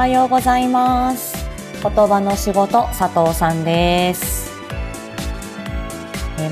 [0.00, 1.36] はようございます。
[1.82, 4.50] 言葉の仕事佐藤さんです。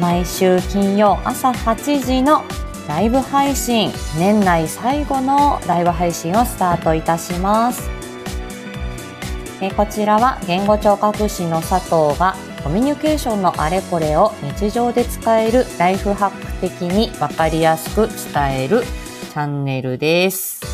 [0.03, 2.45] 毎週金曜朝8時の
[2.87, 7.89] ライブ配信年内最後のライブ配信をスタートいたします。
[9.75, 20.68] こちらは言語聴覚士の佐藤がコミュニケーションのあれこれを日常で使えるライフハック的にわかりやすく伝えるチャンネルです。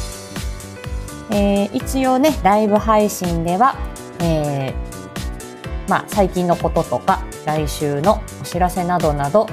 [1.31, 3.77] えー、一応ね、ライブ配信では、
[4.21, 9.47] えー、まあ、最近のこととか、来週のお知らせなどなど、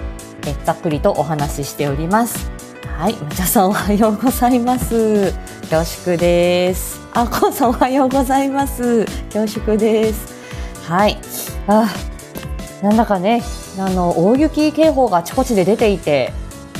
[0.48, 2.52] えざっくりとお話ししております。
[2.98, 5.34] はい、まちゃさんおはようございます。
[5.70, 7.00] 恐縮です。
[7.14, 9.06] あ、こうさんおはようございます。
[9.34, 10.34] 恐縮です。
[10.88, 11.18] はい。
[11.68, 11.90] あ、
[12.82, 13.44] なんだかね、
[13.80, 16.34] あの、大雪警報があちこちで出ていて、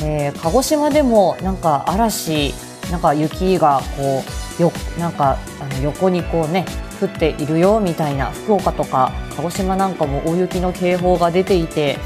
[0.04, 2.54] えー、鹿児島でもなんか嵐、
[2.92, 6.66] なんか雪がこう、よ、なんかあの横にこうね、
[7.02, 11.98] 降っているよみたいな、福岡とか鹿児島なんかも大雪の警報が出ていて、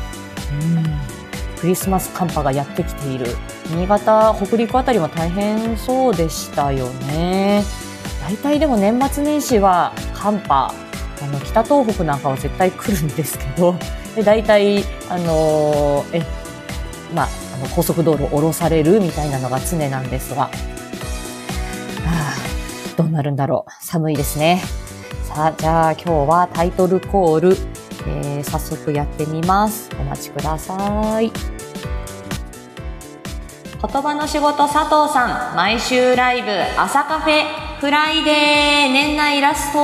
[0.61, 3.27] うん、クリスマス寒波がやってきている。
[3.67, 7.63] 新潟、北陸あたりも大変そうでしたよね。
[8.21, 10.73] 大体でも年末年始は寒波
[11.21, 13.75] あの北東北なんかは絶対来るんですけど
[14.15, 16.25] で大体、あのー、え
[17.13, 20.74] まあ、あの高速道路降ろされるみたいなのが常なんですが、はあ、
[22.97, 23.71] どうなるんだろう。
[23.83, 24.61] 寒いですね。
[25.23, 27.57] さあじゃあ今日はタイトルコール、
[28.07, 29.89] えー、早速やってみます。
[29.99, 31.31] お待ちください。
[33.81, 35.55] 言葉の仕事佐藤さん。
[35.55, 36.49] 毎週ライブ。
[36.77, 37.43] 朝カフェ。
[37.79, 38.33] フライデー
[38.93, 39.79] 年内イラスト。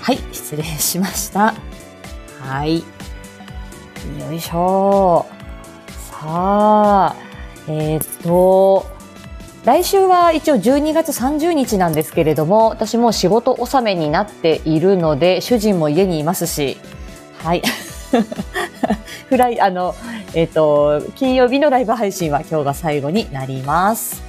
[0.00, 1.54] はい失礼しました。
[2.40, 2.78] はい。
[2.78, 5.26] よいしょ。
[6.22, 7.16] さあ
[7.66, 8.86] えー、っと
[9.64, 16.76] 来週は一応12月30日なんですけれども私も仕事納めになっているので主人も家にいますし
[17.38, 17.62] はい
[19.30, 19.94] フライ、あの、
[20.34, 24.22] えっ、と、金曜日のライブ配信は今日が最後になります。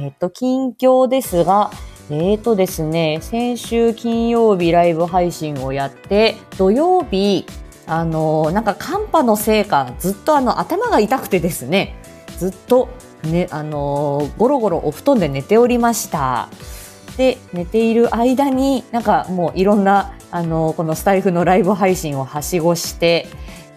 [0.00, 1.72] えっ、と、近況ですが、
[2.08, 7.46] えっ、ー、とですね、先週金曜日ライブ配信をやって、土曜日、
[7.86, 11.96] あの、なんか寒波のせいか、ずっとあの、頭が痛くてですね、
[12.38, 12.88] ずっと、
[13.24, 16.48] ね、あの、ゴロゴロお布団で寝ておりました。
[17.16, 23.28] で、寝ている間に、なんかもういろんなあのこのスタイフのライブ配信をはしごして、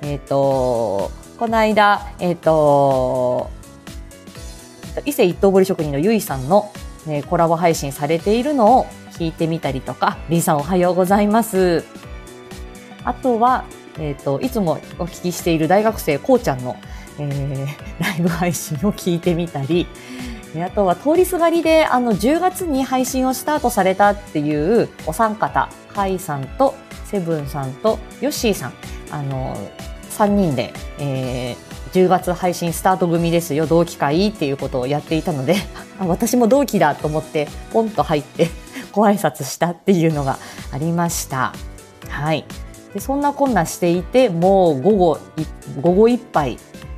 [0.01, 3.51] えっ、ー、とこの間、えっ、ー、と
[5.05, 6.71] 伊勢一刀彫職人のゆいさんの、
[7.05, 11.83] ね、コラボ配信されているのを聞いてみたりとか、りーさんおはようございます。
[13.03, 13.65] あとは、
[13.99, 16.77] えっ、ー、と、いつもお聞きしている大学生こうちゃんの、
[17.19, 17.67] えー、
[18.03, 19.87] ライブ配信を聞いてみたり、
[20.65, 26.73] あとは通りすがりであの10月に配信をスタートされたっていうお三方、カイさんと
[27.05, 28.73] セブンさんとヨッシーさん、
[29.11, 29.55] あの
[30.09, 35.55] 3人で、えー、10月配信スタート組ですよ同期会っていうことをやっていたので
[35.99, 38.49] 私も同期だと思ってポンと入って
[38.91, 40.39] ご挨拶したっていうのが
[40.71, 41.53] ありました。
[42.09, 42.45] はい
[42.97, 45.19] でそんなこんなしていてもう午後
[45.81, 46.57] 午後いっぱい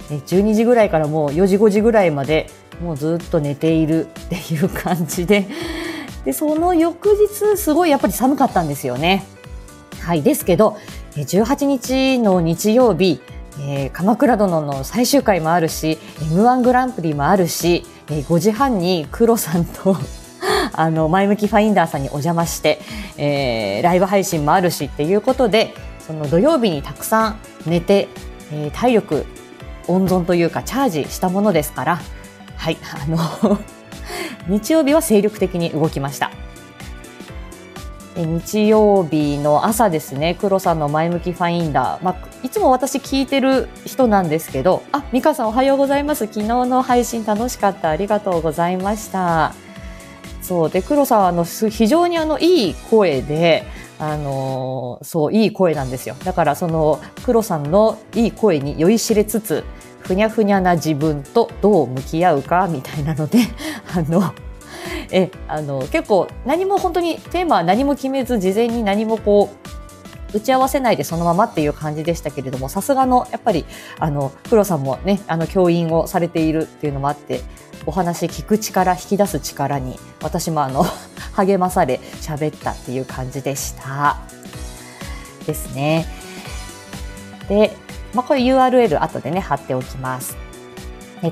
[0.09, 2.47] 12時ぐらいからもう4時5時ぐらいまで
[2.81, 5.45] もうずっと寝ているっていう感じで
[6.23, 9.25] でその翌日すごいやっぱり寒かったんですよね。
[9.99, 10.77] はいですけど
[11.15, 13.21] 18日の日曜日
[13.61, 15.97] えー、鎌倉殿の最終回もあるし
[16.31, 19.97] m 1グランプリもあるし、えー、5時半に黒さんと
[20.71, 22.79] あの前向きファインダーさんにお邪魔して、
[23.17, 25.73] えー、ライブ配信もあるしっていうことで
[26.09, 28.07] その土曜日にたくさん寝て、
[28.51, 29.27] えー、体力
[29.87, 31.99] 温存というかチャージしたものですから
[32.57, 33.59] はい、あの
[34.49, 36.31] 日曜日は精力的に動きました。
[38.15, 42.03] 日曜日の朝ですね、黒さんの前向きファインダー。
[42.03, 46.25] まあ、いつも私聞いてる人なんですけど、あ、美香さんおはようございます。
[46.25, 47.91] 昨日の配信楽しかった。
[47.91, 49.53] ありがとうございました。
[50.41, 50.69] そう。
[50.69, 53.65] で、黒さんはあの、非常にあの、いい声で、
[53.99, 56.15] あの、そう、いい声なんですよ。
[56.23, 59.63] だからその、黒さんのいい声に酔いしれつつ、
[59.99, 63.39] ふにゃふにゃな自分とどう向き合うかみたいなので
[63.93, 64.33] あの
[65.11, 69.78] えあの結構何も本当にテーマは何も決めず事前に何もこう
[70.33, 73.65] 打ち合わせないでそのままっていう感じでしたけれどもさすがのやっぱり
[73.99, 77.41] あの黒さんもねあの教員をされているっていうのもあって
[77.85, 80.85] お話聞く力引き出す力に私もあの
[81.33, 84.17] 励まされ喋ったっていう感じでした。
[85.45, 86.05] ですね。
[87.47, 87.75] で
[88.13, 90.37] まあ、これ URL 後でね、貼っておきます。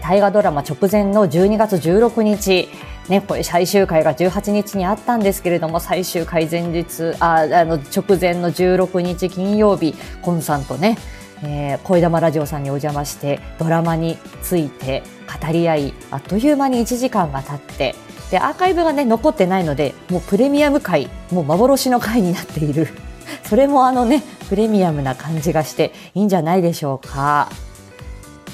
[0.02, 2.70] 大河ドラマ直前の12月16日、
[3.10, 10.98] ね、これ最終回が18日にあったんですけれども、最終回前日、ああの直前の16日金曜日、コンさんとね、
[11.44, 15.04] えー、声玉ラジオさんにお邪魔してドラマについて
[15.42, 17.96] 語り合いあっという間に1時間が経って
[18.32, 22.88] でアーカイブがね残ってないのでもうプレミアム回もう幻の回になっている
[23.44, 27.50] それもあのねプレミアムな感じがしていいんじゃないでしょうか。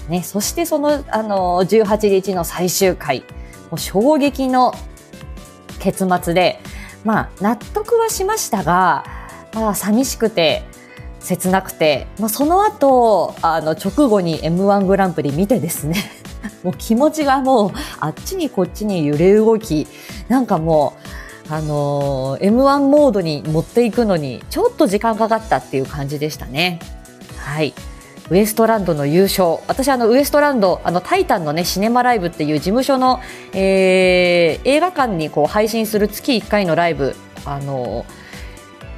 [0.10, 3.24] ね、そしてそのあの18日の最終回
[3.76, 4.74] う衝撃の
[5.80, 6.60] 結末で
[7.04, 9.06] まあ納得はしましたが、
[9.54, 10.64] まあ、寂しくて
[11.20, 15.96] 切なくて、まあ、その後あの直後に m 1グランプリ見てですね
[16.64, 19.88] もう気持ちがもうあっちにこっちに揺れ動き
[20.28, 20.94] なんかも
[21.50, 26.80] うあのー、M1 モードに持っていくのにちょっと時間かかったっていう感じでしたね。
[27.38, 27.74] はい。
[28.30, 29.60] ウエストランドの優勝。
[29.68, 33.20] 私あのウエストランド、あのタイタンのね、シネマライブっていう事務所の、
[33.54, 37.16] えー、映画館にこう配信する月1回のライブ、
[37.46, 38.06] あの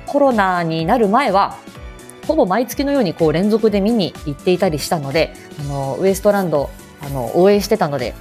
[0.05, 1.57] コロナになる前は
[2.27, 6.69] ほぼ毎月のようにこう連続で見に行っていたりしたのであのウエストランド
[7.01, 8.13] あの応援してたので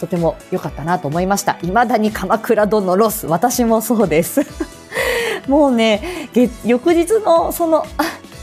[0.00, 1.54] とても良かったなと思いました。
[1.54, 4.42] 未だに鎌倉殿ロス私もそうです。
[5.48, 6.28] もうね
[6.64, 7.86] 翌日のその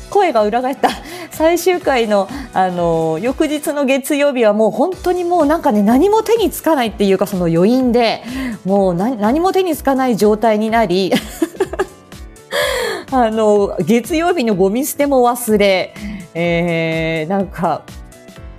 [0.09, 0.89] 声が裏返った。
[1.33, 8.23] 最終回の、あの翌日の月曜日はもう本当にもうなんかね何も手につかないっていうかその余韻で
[8.65, 11.11] もう何も手につかない状態になり
[13.13, 15.93] あの、月曜日のゴミ捨ても忘れ、
[16.33, 17.83] えー、なんか、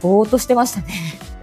[0.01, 0.87] ぼーっとしてましたね。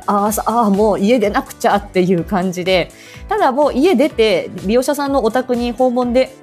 [0.08, 2.90] ああ、もう家出なくちゃっていう感じで、
[3.28, 6.36] ただもう家出て、利用者さんのお宅に訪問で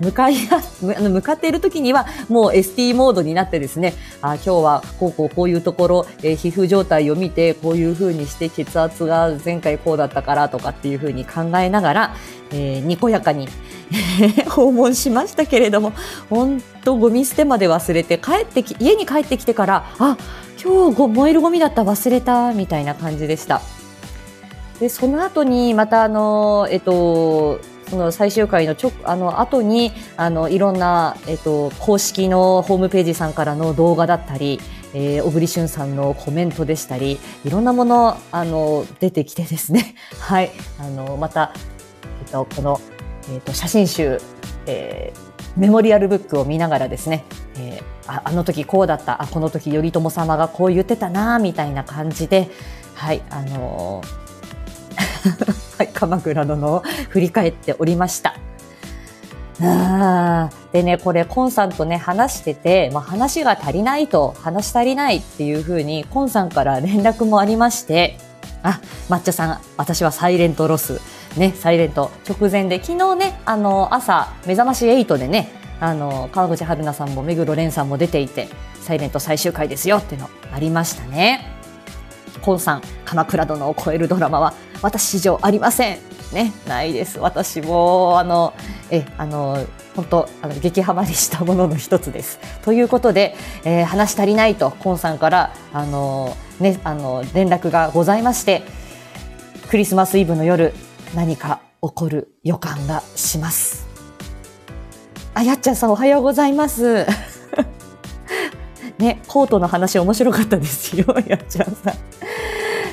[0.00, 12.14] 向かいあの向かっている時にはもう ST モードになってですね、あ今日はこうこうこういうところ、えー、皮膚状態を見てこういうふうにして血圧が前回こうだったからとかっていうふうに考えながら、
[12.50, 13.48] えー、にこやかに
[14.48, 15.92] 訪問しましたけれども、
[16.30, 20.16] 本当ゴミ捨てまで忘れて帰ってき、家に帰ってきてから、あ、
[20.62, 23.60] 今日燃えるゴミだった忘れたみたいな感じでした。
[24.80, 34.60] で、その後にまたあの、えっと、その最終回のちょあの後にあのいろんな、えっと、公式のホームページさんからの動画だったり、
[34.94, 39.94] えー、小栗旬さんのコメントでしたりいろんなものあの出てきてですね。
[40.20, 40.50] はい。
[40.78, 41.52] あのまた、
[42.24, 42.80] えっと、この、
[43.32, 44.20] えっと、写真集、
[44.66, 47.24] えー、メモリアルブックを見ながらですね、
[47.56, 52.50] えー、ああの時こうだったあこの時頼朝様がこう言ってたなみたいな感じで
[52.94, 53.22] はい。
[53.30, 54.02] あの
[54.96, 55.54] はい、
[55.98, 58.36] 鎌倉殿を振り返っておりました。
[59.60, 68.18] あでね、これ、コンさんとね、話してて、まあ、話が足りないと、話し足りないっていうふうに、コンさんから連絡もありまして、
[68.62, 71.00] あ、抹茶さん、私はサイレントロス、
[71.36, 75.50] ね、サイレント直前で、昨日ね、あの、朝、目覚まし8でね、
[75.80, 78.48] あの、川口春奈さんも目黒蓮さんも出ていて、
[78.80, 81.57] サイレント最終回ですよっていうのありましたね。
[82.42, 85.98] コンさん、鎌倉殿を超えるドラマは私史上ありません。
[86.32, 87.18] ね、ないです。
[87.18, 88.52] 私も、あの、
[88.90, 89.66] え、あの、
[89.98, 92.38] 本当あの激ハマりしたものの一つです。
[92.62, 98.62] ということで、えー、話足りないとコンさんからあのねあの連絡がございまして、
[99.68, 100.72] クリスマスイブの夜
[101.16, 103.88] 何か起こる予感がします。
[105.34, 107.04] あやっちゃんさんおはようございます。
[108.98, 111.94] ねコートの話面白かったですよやっちゃんさん。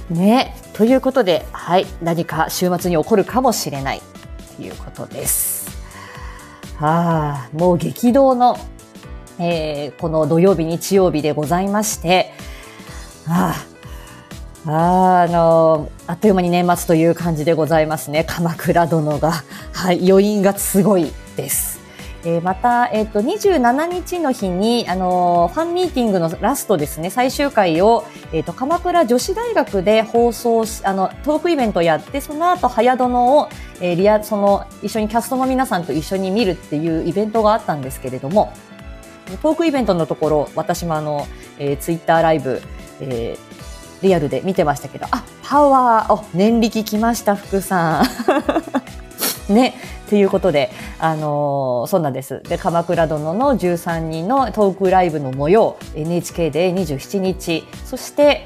[0.10, 4.02] ねということで、はい、何か週末に起こるかもしれない
[4.58, 5.66] ということです。
[6.78, 8.58] はあ、もう激動の、
[9.40, 12.34] えー、この土曜日、日曜日でございまして、
[13.28, 13.56] あ
[14.66, 18.26] あ、ああのあっという間に年末という感じでございますね。
[18.28, 19.44] 鎌倉殿が、
[19.74, 21.85] はい、余韻がすごいです。
[22.28, 28.04] えー、また、えっ、ー、と、27日の日に、あのー、ファンミーティングのラストですね、最終回を、
[28.34, 33.48] えっ、と、鎌倉女子大学で放送し、あの、トークイベントやって、その後、早殿を、
[33.80, 38.52] えー、リア、その、一緒にキャストの皆さんと一緒に見るっていうイベントがあったんですけれども、
[39.44, 41.28] トークイベントのところ、私もあの、
[41.60, 42.60] えー、ツイッターライブ、
[43.02, 48.06] えー、リアルで見てましたけど、あ、パワー、お、年力来ました、福さん。
[49.54, 49.76] ね、
[50.10, 52.42] ということで、あの、そうなんです。
[52.44, 58.46] で、鎌倉殿の13人のトークライブの模様、NHK で27日、そして、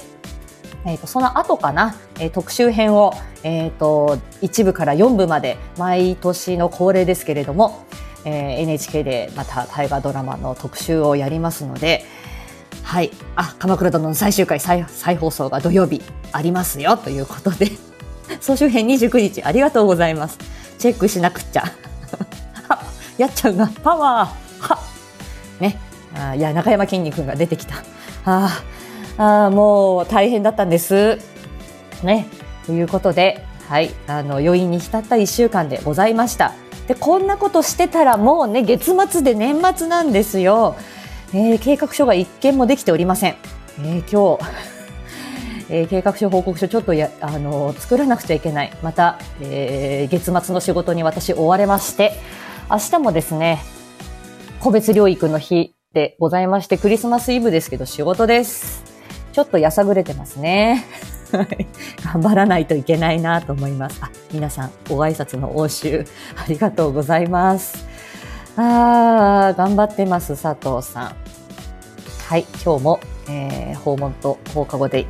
[0.84, 3.12] えっ、ー、と、その後かな、えー、特集編を、
[3.42, 7.84] えっ、ー、と、1部から4部まで、毎年の恒例ですけれども、
[8.24, 12.04] えー、NHK でまた大河ドラマの特集をやりますので、
[12.82, 13.10] はい。
[13.36, 16.02] あ、鎌倉殿の最終回再再放送が土曜日
[16.32, 17.70] ありますよということで、
[18.40, 20.38] 総集編29日ありがとうございます。
[20.80, 21.64] チェックしなくっちゃ。
[23.18, 24.78] やっちゃうがパワーは
[25.60, 25.78] ね。
[26.18, 27.76] あいや、中山きんに君が出てきた。
[28.24, 28.62] あ
[29.18, 31.18] あ、もう大変だったんです。
[32.02, 32.26] ね。
[32.66, 33.90] ということで、はい。
[34.06, 36.54] あの、余韻に浸った1週間でございました。
[36.88, 40.76] で、こんなことしてたらもうね、月末で年末なんですよ。
[41.34, 43.36] えー、計画書が一件もできておりません。
[43.80, 44.69] えー、今日、
[45.72, 48.72] えー、計画書報告書ちょっとや、あの作らなくちゃいけない。
[48.82, 52.12] また、えー、月末の仕事に私追われまして、
[52.68, 53.62] 明日もですね、
[54.58, 58.82] 個別療育の日でございまして、クリスマスイブですけど仕事です。
[59.32, 60.84] ちょっとやさぐれてますね。
[62.04, 64.00] 頑張らないといけないなと思います。
[64.02, 66.04] あ、皆さん、ご挨拶の応酬、
[66.36, 67.86] ありがとうございます。
[68.56, 71.14] あー、頑張ってます、佐藤さん。
[72.28, 75.06] はい、今日も、えー、訪問と放課後で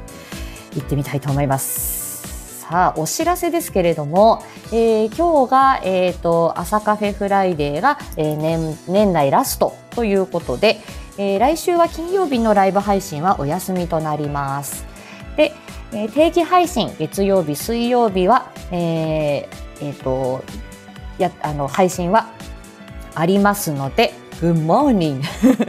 [0.74, 2.60] 行ってみたいと思います。
[2.60, 10.80] さあ、お知らせですけれども、えー、今日が、えっ、ー、と、朝カフェフライデーが、えー、年、年内ラストということで、
[11.18, 14.84] えー、来週は金曜日のライブ配信はお休みとなります。
[15.36, 15.52] で、
[15.92, 20.44] えー、定期配信、月曜日、水曜日は、えー、えー、と、
[21.20, 22.30] や、あの、配信は
[23.14, 25.20] ありますので、Good morning!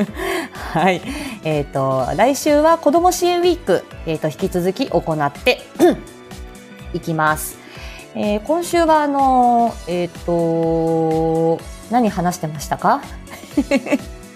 [0.72, 1.02] はい。
[1.44, 5.60] えっ、ー、と、来週は子ども支援ウィーク、えっ、ー、と、引き続き行って
[6.96, 7.58] いきます。
[8.16, 11.60] えー、今週は、あの、えっ、と、
[11.92, 13.02] 何話してましたか？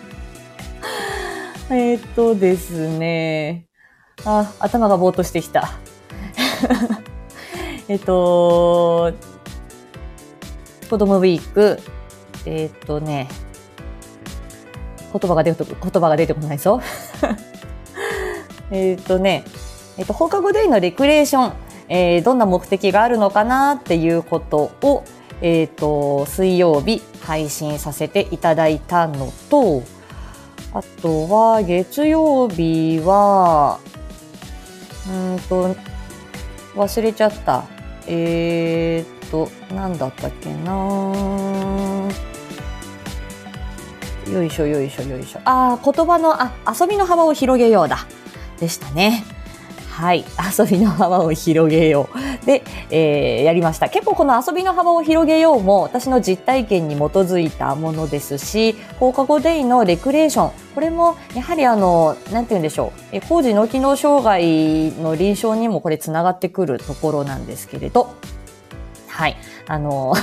[1.72, 3.68] えっとですね。
[4.26, 5.70] あ、頭がぼーっとしてきた。
[7.88, 9.14] えっと、
[10.90, 11.80] 子供ウィーク、
[12.46, 13.30] えっとね、
[15.18, 16.82] 言葉が出て、言葉が出てこないぞ。
[18.72, 19.46] えっとね、
[19.98, 21.54] えっと、放課後デイのレクレーション、
[21.88, 25.04] えー、どんな目的があるのかなっていうことを、
[25.42, 29.84] えっ、と、水曜日配信させていただいたのと、
[30.74, 33.80] あとは月曜日は、
[35.08, 35.76] うんと、
[36.76, 37.64] 忘れちゃった。
[38.08, 41.85] えー、っと、なんだったっけな
[44.32, 45.40] よいしょよいしょよいしょ。
[45.46, 48.06] ああ、言葉の、あ、遊びの幅を広げようだ。
[48.60, 49.24] でしたね。
[49.96, 50.26] はい。
[50.58, 52.46] 遊びの幅を広げよう。
[52.46, 53.88] で、えー、やりました。
[53.88, 60.52] 結構この遊びの幅を広げようも私の実体験に基づいたものですし、放課後デイのレクレーション。
[60.74, 63.00] これも、やはりあの、なんて言うんでしょう。
[63.14, 68.16] え工事脳機能障害の臨床にもこれ繋がってくるところなんですけれど、
[69.08, 69.38] はい。
[69.68, 70.14] あの、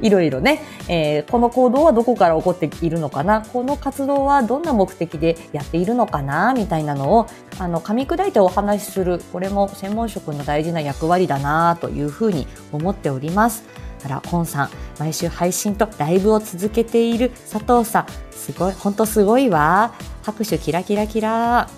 [0.00, 7.26] いろいろね、えー、この行動はどこから起こっているのかな、この活動はどんな目的でやっているのかな、みたいなのを、
[7.58, 13.64] あの、噛み砕いてお話しする、これも専門職の大事な役割だな、というふうに思っております。
[14.04, 19.92] あら、コンさん、毎週配信とライブを続けている佐藤さん、すごい、ほんとすごいわ。
[20.22, 21.68] 拍手キラキラキラ。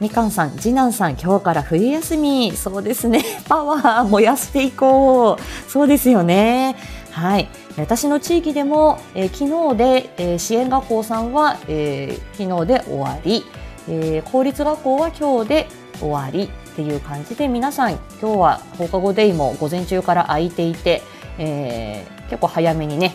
[0.00, 2.52] みかんさん、次男さん、今日から冬休み。
[2.56, 3.24] そうですね。
[3.48, 5.70] パワー燃やしていこう。
[5.70, 6.76] そうですよね。
[7.18, 7.48] はい。
[7.76, 13.44] 私の地域でも、えー、昨日で、えー、支援学校さんは、えー、昨日で終わり、
[13.88, 21.02] えー、公立学校は今日で終わりっていう感じで皆さん今日は放課後デイも午前中から空いていて、
[21.38, 23.12] えー、結構早めにね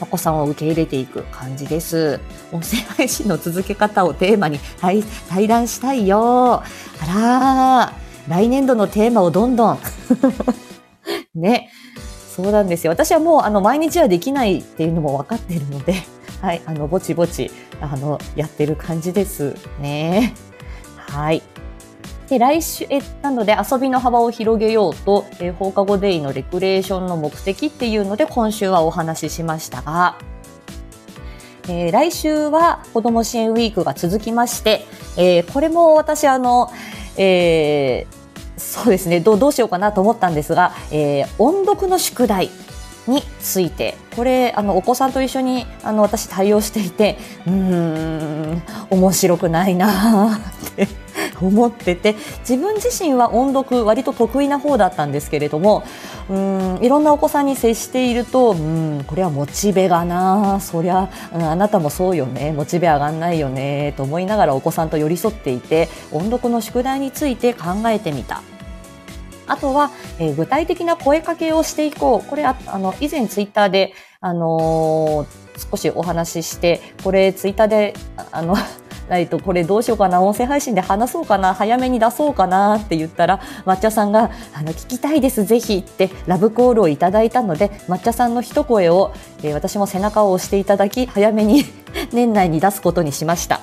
[0.00, 2.18] お子さんを受け入れていく感じです。
[2.50, 6.64] 音声配信の続け方をテーマに対対談したいよ。
[6.64, 7.92] あ
[8.26, 9.78] ら来年度のテーマをどんどん
[11.34, 11.70] ね、
[12.42, 12.92] そうなんですよ。
[12.92, 15.94] 私はもうあの毎日はできないっていうのも分かっているので、
[16.40, 20.34] はい、あのぼちぼちあのやってる感じですね。
[20.96, 21.42] はい。
[22.28, 30.16] で、来週、え、なので遊びの幅を広げようと、え放課後デイのレクレーションの目的っていうので今週はお話ししましたが、
[31.68, 36.70] えー、来週は子ども支援ウィークが続きまして、えー、これも私あの、
[37.16, 38.19] えー
[38.60, 39.20] そうですね。
[39.20, 42.50] どうどうしようかなと思ったんですが、えー、音読の宿題
[43.08, 43.96] について。
[44.16, 50.40] これあのお子さんと一緒にあの私対応していてうーん面白くないなっ
[50.74, 50.88] て
[51.40, 55.84] 思ってて自分自身は音読割と得意な方だったんですけれども
[56.28, 68.42] うんいろんなお子さんに接しているとうんこれはモチベがなそりゃ、うん、あなたもそうよねモチベ上がんないよねと思いながらお子さんと寄り添っていて音読の宿題について考えてみた。
[69.50, 72.28] あとは、えー、具体的な声かけをしていこう。
[72.28, 77.94] これ、ああの、以前ツイッターで、あのー、少しお話しして、これツイッターで、
[78.32, 78.56] あの、
[79.10, 91.64] えっと、これどうしようかな、音声配信で話そうかな、早めに出そうかなって言ったら、抹茶さんが、あの、聞きたいです、ぜひってラブコールをいただいたので、抹茶さんの一声を、えー、私も背中を押していただき、早めに
[92.12, 93.60] 年内に出すことにしました。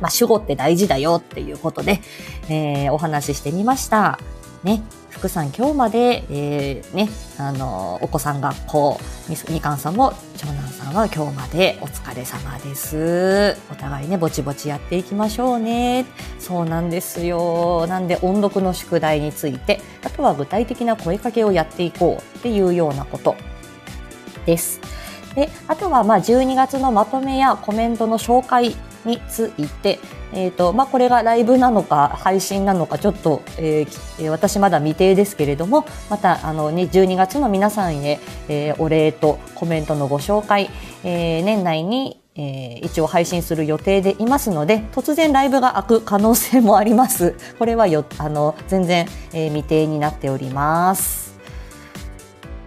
[0.00, 2.00] まあ、主語って大事だよっていうことで、
[2.48, 4.18] えー、お話ししてみました。
[4.62, 4.82] ね。
[5.10, 13.56] 福さん今日まで、えー、ね、あの、お子さん学校、みみかんさんも長男さんは今日までお疲れ様です。
[13.70, 16.06] お互いね、ぼちぼちやっていきましょうね。
[16.38, 17.86] そうなんですよ。
[17.88, 23.36] なんで音読の宿題について、あとは具体的な声かけをやっていこうっていうようなこと
[24.46, 24.80] です。
[25.34, 29.98] で、あとはまあ12月のまとめやコメントの紹介について、
[30.32, 40.70] えーとまあ、これがライブなのか配信なのかちょっと、えー、私まだ未定ですけれどもまたあの、ね、12月の皆さんへ、えー、お礼とコメントのご紹介、
[41.04, 47.36] えー、年内に、えー、一応配信する予定でいますので突然ライブが開く可能性もあります。
[47.58, 51.29] これはよあの全然、えー、未定になっております。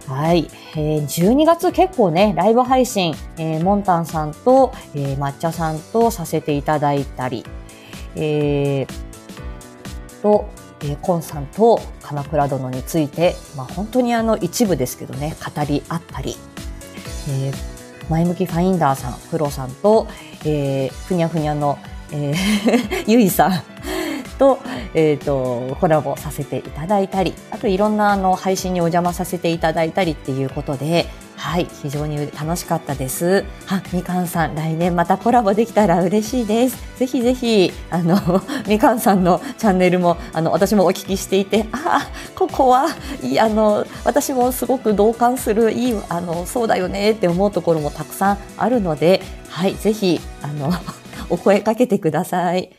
[0.08, 0.50] はい。
[0.76, 7.44] えー、12月結構ね、ライブ配信、えー、モンタンさんと、えー、抹茶さんとさせていただいたり、
[8.16, 10.46] えー、と、
[10.80, 16.36] えー、コンさんと鎌倉殿について、まあ本当にあの一部ですけどね、語り合ったり、
[17.28, 17.54] えー、
[18.10, 20.06] 前向きファインダーさん、プロさんと、
[20.44, 21.78] えー、ふにゃふにゃの、
[22.12, 23.52] えー、 ゆいさん、
[24.34, 24.58] と、
[24.94, 33.44] えっ、ー、と、コラボさせていただいたり、あといろんなあの配信にお邪魔させていただいたりっていうことで、はい、非常に楽しかったです。
[33.68, 36.98] あ、みかんさん、来年またコラボできたら嬉しいです。
[36.98, 38.16] ぜひぜひ、あの、
[38.66, 42.86] みかんさんのチャンネルも、あの、私もお聞きしていて、あ、ここは、
[43.22, 50.72] いあの、私もすごく同感する、いい、あの、そうだよねって思うところもたくさんあるので、はい、ぜひ、あの、
[51.30, 52.70] お声かけてください。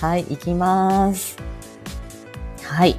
[0.00, 1.36] はい、いきます。
[2.62, 2.96] はい。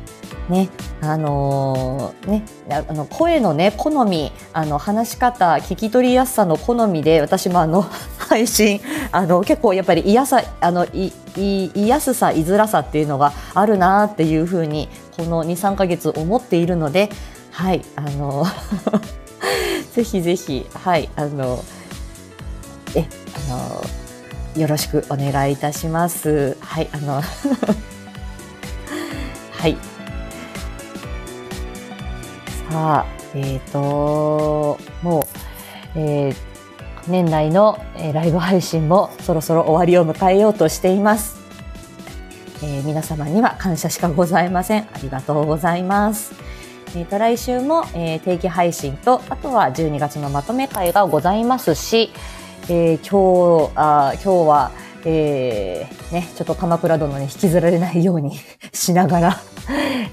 [0.50, 0.70] ね、
[1.02, 7.86] あのー、ね、あの声のね好み、あの話し方、聞き取りやすさの好みで、私もあの
[8.18, 8.80] 配信、
[9.12, 17.10] あの結構やっぱり嫌さ、あのいいいやすさ、いづらさっていうのがあるなっていうふうにこの2、3ヶ月思っているので、
[17.52, 18.46] はい、あの
[19.94, 21.64] ぜひぜひ、はい、あの
[22.96, 23.06] え、
[23.50, 23.82] あの
[24.58, 26.58] よろしくお願いいたします。
[26.60, 27.22] はい、あの
[29.52, 29.78] はい。
[32.70, 35.24] さあ、えっ、ー、と、もう、
[36.00, 36.36] えー、
[37.08, 41.38] 年内の、えー、ライブ配信もそろそろ終わりを迎えようとしています。
[42.64, 44.88] えー、皆様には感謝しかございません。
[44.92, 46.34] ありがとうございます。
[46.96, 52.12] えーと、来週も、えー、定期配信と、あとは12月のまとめ会がございますし、
[52.70, 54.72] えー、今日あ今日は、
[55.06, 58.38] えー、ね、ちょっと鎌倉殿に引きずられないように
[58.74, 59.38] しながら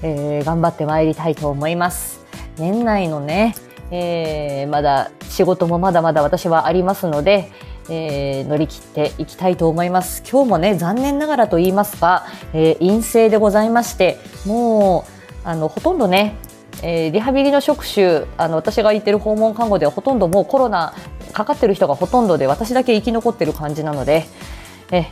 [0.01, 2.25] えー、頑張ってまいりたいと思います。
[2.57, 3.55] 年内のね、
[3.91, 7.51] えー、まだ仕事もまだまだ私はありますので、
[7.89, 10.23] えー、乗り切っていきたいと思います。
[10.29, 15.05] 今日もね、残念ながらと言いますか、えー、陰性でございまして、も
[15.45, 16.35] う、あの、ほとんどね、
[16.81, 20.93] えー、リハビリの職種、あの、私が行ってる訪問看護ではほとんどもうコロナ
[21.35, 24.25] かかってる人がほとんどで私だけ生き残ってる感じなので、
[24.89, 25.11] え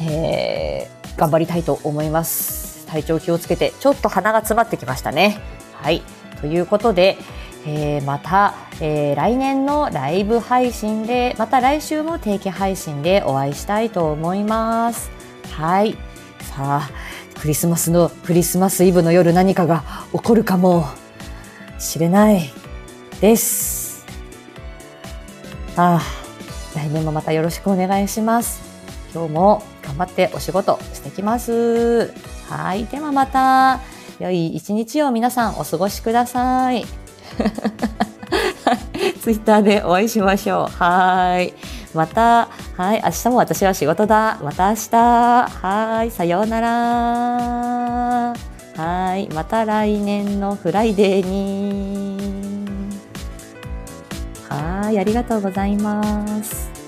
[0.00, 2.86] えー、頑張りたいと思います。
[2.86, 5.40] 体調気をつけて、ちょっと鼻が詰まってきましたね。
[5.74, 6.02] はい。
[6.40, 7.18] ということで、
[7.66, 15.10] えー、また、えー、来年のライブ配信で、また来週も定期配信でお会いしたいと思います。
[15.50, 15.96] はい。
[16.42, 16.90] さあ、
[17.40, 20.86] クリスマスの、クリスマスイブの夜何かが起こるかも
[21.80, 22.52] しれない
[23.20, 23.79] です。
[25.82, 26.00] ああ、
[26.74, 28.60] 来年もまたよろしくお願いします。
[29.14, 32.12] 今日も頑張ってお仕事してきます。
[32.50, 32.84] はい。
[32.84, 33.80] ではまた、
[34.18, 36.84] 良い一日を皆さんお過ごしください。
[39.22, 40.76] ツイッターでお会いしましょう。
[40.76, 41.54] はい。
[41.94, 43.02] また、はい。
[43.02, 44.38] 明日も私は仕事だ。
[44.42, 45.48] また明日。
[45.48, 46.10] はい。
[46.10, 46.68] さようなら。
[48.76, 49.30] はい。
[49.32, 52.09] また来年のフライデーに。
[54.90, 56.79] い、ありがとうございます。